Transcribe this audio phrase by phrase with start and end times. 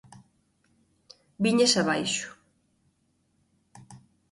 [1.43, 2.27] Víñase abaixo.